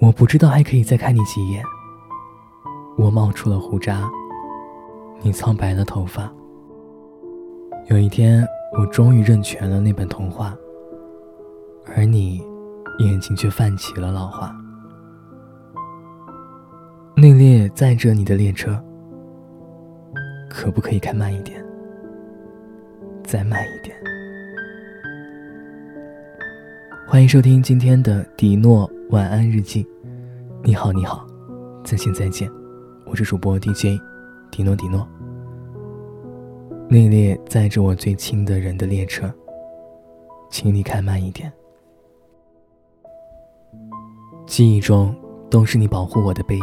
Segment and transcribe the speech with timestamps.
[0.00, 1.62] 我不知道还可以再看你几眼。
[2.96, 4.10] 我冒出了胡渣，
[5.20, 6.32] 你苍白了头发。
[7.88, 8.46] 有一天，
[8.78, 10.56] 我终于认全了那本童话，
[11.94, 12.42] 而你
[12.98, 14.54] 眼睛却泛起了老花。
[17.16, 18.82] 那列载着你的列车，
[20.48, 21.62] 可不可以开慢一点？
[23.22, 23.96] 再慢一点。
[27.10, 29.84] 欢迎收听今天的迪诺晚安日记。
[30.62, 31.26] 你好，你好，
[31.82, 32.48] 再见，再见。
[33.04, 34.00] 我是主播 DJ
[34.48, 35.04] 迪诺迪诺。
[36.88, 39.28] 那列载着我最亲的人的列车，
[40.52, 41.52] 请你开慢一点。
[44.46, 45.12] 记忆中
[45.50, 46.62] 都是你保护我的背影，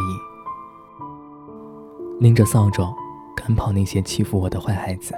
[2.20, 2.90] 拎着扫帚
[3.36, 5.12] 赶跑那些欺负我的坏孩子。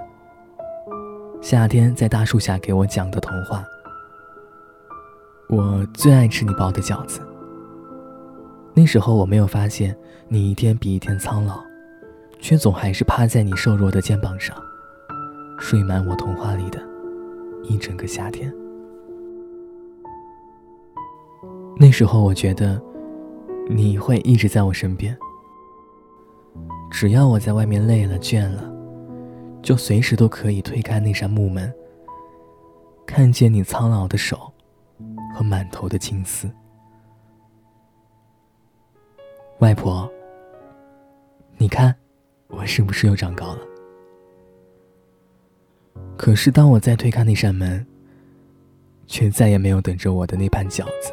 [1.41, 3.65] 夏天在大树下给我讲的童话。
[5.51, 7.21] 我最爱吃你包的饺子。
[8.73, 9.97] 那时候我没有发现
[10.29, 11.61] 你一天比一天苍老，
[12.39, 14.57] 却总还是趴在你瘦弱的肩膀上，
[15.59, 16.81] 睡满我童话里的
[17.65, 18.53] 一整个夏天。
[21.77, 22.81] 那时候我觉得
[23.69, 25.19] 你会一直在我身边，
[26.93, 28.71] 只要我在外面累了倦了。
[29.63, 31.71] 就随时都可以推开那扇木门，
[33.05, 34.53] 看见你苍老的手
[35.35, 36.51] 和满头的青丝。
[39.59, 40.11] 外婆，
[41.57, 41.95] 你看，
[42.49, 43.61] 我是不是又长高了？
[46.17, 47.87] 可是当我再推开那扇门，
[49.07, 51.13] 却再也没有等着我的那盘饺子，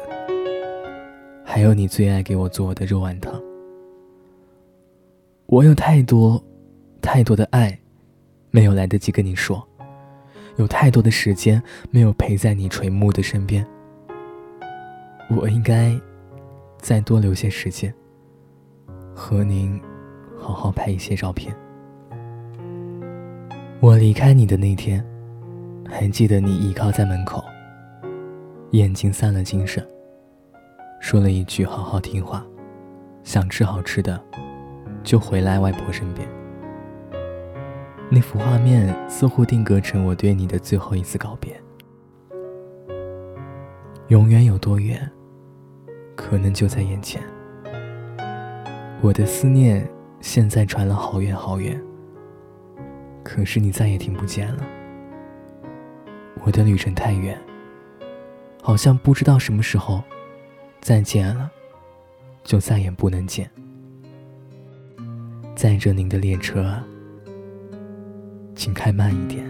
[1.44, 3.42] 还有你最爱给我做的肉丸汤。
[5.46, 6.42] 我有太多，
[7.00, 7.78] 太多的爱。
[8.50, 9.62] 没有来得及跟你说，
[10.56, 13.66] 有太多的时间没有陪在你垂暮的身边。
[15.30, 15.98] 我应该
[16.78, 17.94] 再多留些时间，
[19.14, 19.80] 和您
[20.38, 21.54] 好好拍一些照片。
[23.80, 25.04] 我离开你的那天，
[25.86, 27.44] 还记得你倚靠在门口，
[28.70, 29.86] 眼睛散了精神，
[31.00, 32.44] 说了一句“好好听话”，
[33.22, 34.20] 想吃好吃的，
[35.04, 36.26] 就回来外婆身边。
[38.10, 41.54] 那幅画面似乎定格成我对你的最后一次告别。
[44.08, 45.08] 永远有多远，
[46.28, 47.22] 可能就在眼前。
[49.00, 49.88] 我的思念
[50.20, 51.80] 现在传了好远好远，
[53.22, 54.62] 可是你再也听不见了。
[56.44, 57.38] 我的旅程太远，
[58.62, 60.02] 好像不知道什么时候
[60.82, 61.50] 再见了，
[62.44, 63.50] 就再也不能见。
[65.54, 66.78] 载着您的列车。
[68.54, 69.46] 请开慢一点。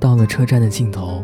[0.00, 1.22] 到了车站的尽头，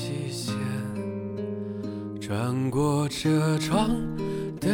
[0.00, 0.54] 成细线，
[2.20, 3.90] 穿过车窗。
[4.58, 4.68] 的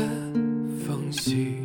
[0.85, 1.59] 缝隙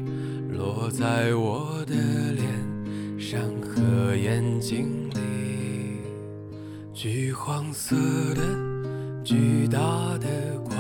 [0.49, 1.95] 落在我的
[2.33, 6.01] 脸上和眼睛里，
[6.94, 7.95] 橘黄色
[8.35, 8.41] 的
[9.23, 9.79] 巨大
[10.19, 10.28] 的
[10.63, 10.78] 光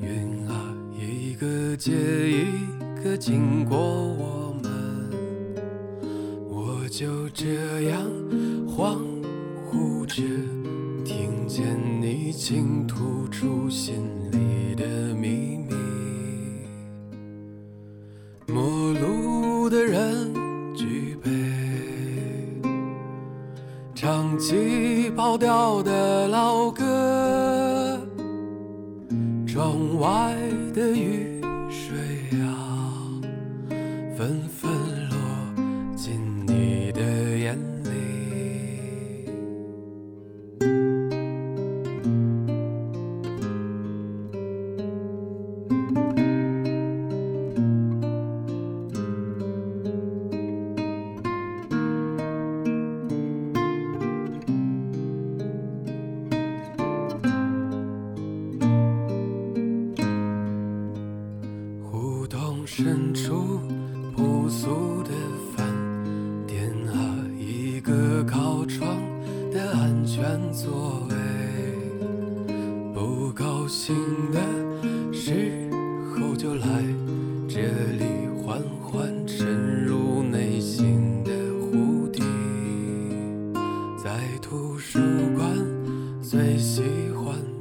[0.00, 2.44] 晕啊，一个接一
[3.02, 4.70] 个经过我们，
[6.48, 8.00] 我就这样
[8.68, 8.98] 恍
[9.68, 10.22] 惚着，
[11.54, 15.74] 见你倾吐出心里的秘密。
[18.46, 20.32] 陌路的人
[20.74, 21.30] 举杯，
[23.94, 28.00] 唱起跑调的老歌，
[29.46, 30.34] 窗外
[30.72, 31.38] 的雨
[31.68, 31.94] 水
[32.40, 32.94] 啊，
[34.16, 34.40] 纷
[62.74, 63.60] 身处
[64.16, 65.10] 朴素的
[65.54, 65.66] 饭
[66.46, 66.96] 店啊，
[67.38, 68.96] 一个靠窗
[69.52, 71.14] 的安全座位，
[72.94, 73.94] 不高兴
[74.32, 74.40] 的
[75.12, 75.68] 时
[76.16, 76.66] 候就来
[77.46, 81.30] 这里缓缓沉入内心的
[81.60, 82.22] 湖底，
[84.02, 84.98] 在图书
[85.36, 85.46] 馆
[86.22, 86.80] 最喜
[87.14, 87.51] 欢。